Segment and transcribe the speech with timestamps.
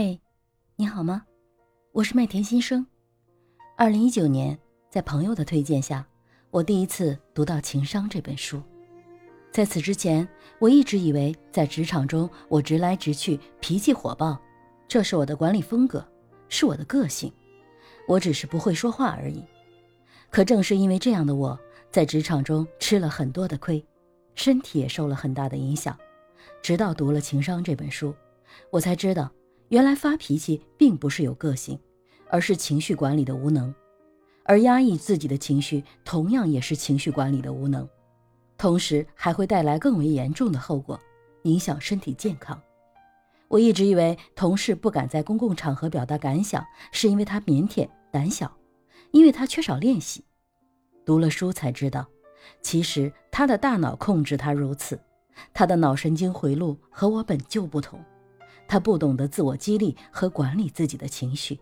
[0.00, 0.20] 嘿，
[0.76, 1.24] 你好吗？
[1.90, 2.86] 我是麦田新生。
[3.76, 4.56] 二零一九年，
[4.88, 6.06] 在朋友的推荐下，
[6.52, 8.62] 我第一次读到《情商》这本书。
[9.50, 10.28] 在此之前，
[10.60, 14.40] 我一直以为在职场中，我直来直去，脾气火爆，
[14.86, 16.06] 这是我的管理风格，
[16.48, 17.32] 是我的个性。
[18.06, 19.44] 我只是不会说话而已。
[20.30, 21.58] 可正是因为这样的我，
[21.90, 23.84] 在职场中吃了很多的亏，
[24.36, 25.98] 身体也受了很大的影响。
[26.62, 28.14] 直到读了《情商》这本书，
[28.70, 29.28] 我才知道。
[29.68, 31.78] 原来发脾气并不是有个性，
[32.30, 33.74] 而是情绪管理的无能，
[34.44, 37.86] 而压抑自己的情绪同样也是情绪管理的无能，
[38.56, 40.98] 同时还会带来更为严重的后果，
[41.42, 42.58] 影响身体健康。
[43.48, 48.50] 我一直以为同事不敢在公共场合表达感想，是因为他腼腆胆小，
[49.10, 50.24] 因为他缺少练习。
[51.04, 52.06] 读了书才知道，
[52.62, 54.98] 其实他的大脑控制他如此，
[55.52, 57.98] 他的脑神经回路和我本就不同。
[58.68, 61.58] 他不懂得自我激励和管理自己的情绪。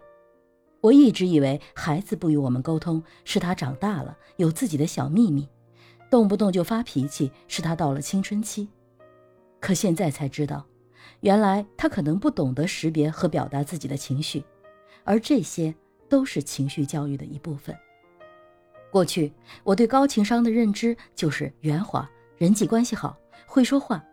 [0.82, 5.48] 我一直以为孩子不与我们沟通是他长大了有自己的小秘密，
[6.10, 8.68] 动不动就发脾气是他到了青春期。
[9.58, 10.66] 可现在才知道，
[11.20, 14.44] 原来他可能不懂得识别和表达自己的情绪，
[15.02, 15.74] 而这些
[16.08, 17.74] 都是情绪教育的一部分。
[18.92, 19.32] 过去
[19.64, 24.04] 我对高情商的认知就是圆滑、人际关系好、会说话。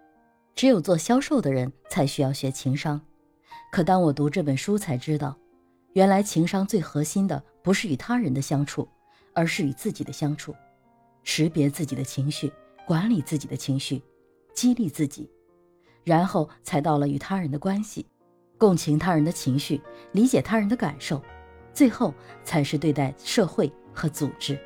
[0.55, 3.01] 只有做销售的人才需要学情商，
[3.71, 5.35] 可当我读这本书才知道，
[5.93, 8.87] 原来情商最核心的不是与他人的相处，
[9.33, 10.55] 而是与自己的相处，
[11.23, 12.51] 识别自己的情绪，
[12.85, 14.01] 管理自己的情绪，
[14.53, 15.29] 激励自己，
[16.03, 18.05] 然后才到了与他人的关系，
[18.57, 19.81] 共情他人的情绪，
[20.11, 21.21] 理解他人的感受，
[21.73, 24.57] 最后才是对待社会和组织。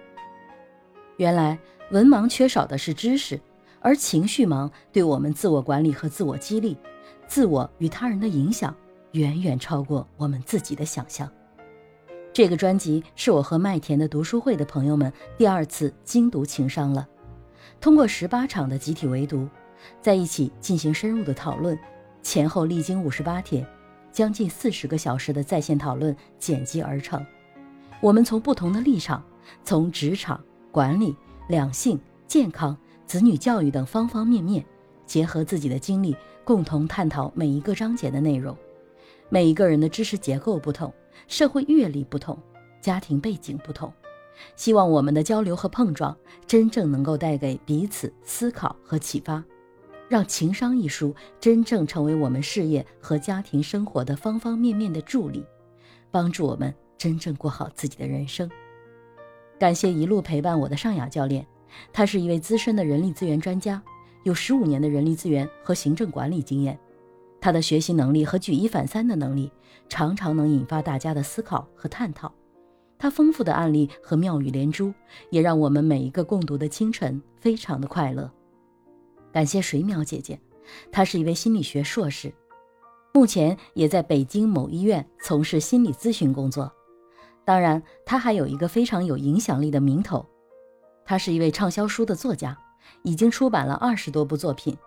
[1.15, 1.57] 原来
[1.91, 3.39] 文盲缺少的是知识。
[3.81, 6.77] 而情绪盲对我们自我管理和自我激励、
[7.27, 8.75] 自我与他人的影响，
[9.11, 11.29] 远远超过我们自己的想象。
[12.33, 17.07] 这个专辑是我和麦田的读书会的朋友们第二次精读情商了。
[17.79, 19.47] 通过十八场的集体围读，
[20.01, 21.77] 在一起进行深入的讨论，
[22.21, 23.65] 前后历经五十八天，
[24.11, 27.25] 将近四十个小时的在线讨论剪辑而成。
[28.01, 29.23] 我们从不同的立场，
[29.63, 30.39] 从职场、
[30.71, 31.15] 管理、
[31.47, 32.77] 两性、健康。
[33.07, 34.63] 子女教育等方方面面，
[35.05, 36.13] 结合自己的经历，
[36.43, 38.55] 共同探讨每一个章节的内容。
[39.29, 40.93] 每一个人的知识结构不同，
[41.29, 42.37] 社会阅历不同，
[42.81, 43.91] 家庭背景不同。
[44.57, 49.41] 希望我们的交流和碰撞，真正能够带给彼此思考和启发，
[50.09, 55.45] 让《情商》一书真正成为我们事业和家庭生活的方方面面的助力，
[56.11, 58.51] 帮助我们真正过好自己的人生。
[59.57, 61.47] 感谢一路陪伴我的尚雅教练。
[61.91, 63.81] 他是一位资深的人力资源专家，
[64.23, 66.77] 有十五年的人力资源和行政管理经验。
[67.39, 69.51] 他的学习能力和举一反三的能力，
[69.87, 72.33] 常常能引发大家的思考和探讨。
[72.97, 74.91] 他丰富的案例和妙语连珠，
[75.29, 78.31] 也让我们每一个共读的清晨非常的快乐。
[79.31, 80.39] 感谢水淼姐姐，
[80.91, 82.33] 她是一位心理学硕士，
[83.13, 86.73] 目前也在北京某医院从事心理咨询工作。
[87.45, 90.25] 当然，她还有一个非常有影响力的名头。
[91.07, 92.55] 他是一位畅销书的作家，
[93.01, 94.77] 已经出版了二十多部作品。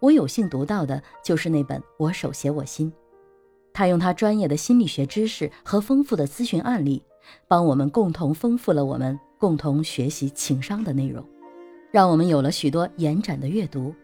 [0.00, 2.90] 我有幸读到的就是那本《我手写我心》。
[3.74, 7.02] 他用他专业的心理学知识和丰富的咨询案例，
[7.46, 11.22] 帮我们共同丰富了我们共同学习情商的内容，
[11.92, 13.94] 让我们有了许多延展的阅读。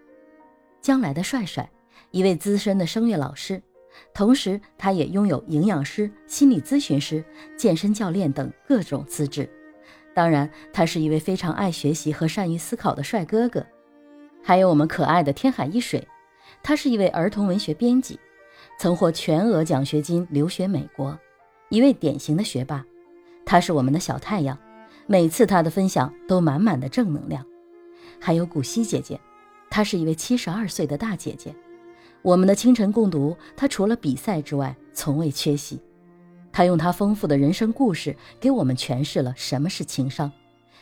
[0.83, 1.69] 将来的帅帅，
[2.11, 3.63] 一位资深的声乐老师，
[4.13, 7.25] 同时他也拥有营养师、心理咨询师、
[7.57, 9.49] 健身教练等各种资质。
[10.15, 13.67] 当然，他是一位非常爱学习和善于思考的帅哥哥。
[14.43, 16.07] 还有我们可爱的天海一水，
[16.63, 18.19] 他是一位儿童文学编辑，
[18.79, 21.19] 曾获全额奖学金留学美国，
[21.69, 22.85] 一位典型的学霸。
[23.45, 24.57] 他是我们的小太阳，
[25.07, 27.45] 每次他的分享都满满的正能量。
[28.21, 29.21] 还有古希姐姐，
[29.69, 31.55] 她是一位七十二岁的大姐姐。
[32.23, 35.81] 我们的清晨共读，她除了比赛之外，从未缺席。
[36.57, 40.31] 他用他丰富的人生故事给我们诠释了什么是情商，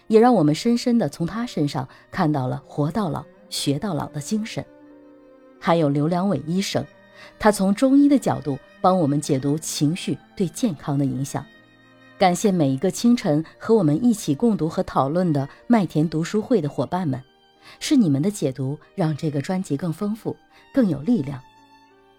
[0.07, 4.63] 也让我们深深地从他身上看到了“活到老，学到老”的精神。
[5.59, 6.85] 还有刘良伟医生，
[7.39, 11.43] 他从中医的角度帮我们解读情绪对健康的影响。
[12.19, 17.19] 感谢每一个清晨和我们一起共读和讨论的麦田读书会的伙伴们，
[17.81, 20.37] 是你们的解读让这个专辑更丰富、
[20.75, 21.41] 更有力量。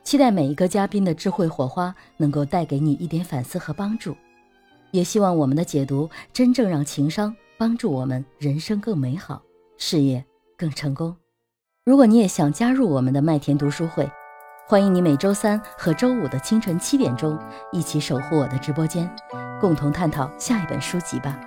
[0.04, 4.16] 期待每一个嘉宾的智慧火花能够带给你一点反思和帮助，
[4.92, 9.42] 也希望我们的解读真正让情商帮助我们人生更美好，
[9.78, 10.24] 事业
[10.58, 11.16] 更成功。
[11.86, 14.10] 如果你也想加入我们的麦田读书会，
[14.68, 17.40] 欢迎你每周三和周五的清晨七点钟
[17.72, 19.10] 一起守护我的直播间，
[19.60, 21.40] 共同探讨下一本书籍吧。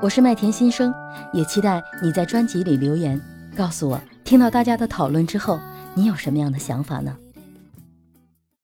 [0.00, 0.92] 我是麦田新生，
[1.34, 3.20] 也期待你在专辑里留言，
[3.54, 5.60] 告诉我听到大家的讨论之后，
[5.94, 7.14] 你有什么样的想法呢？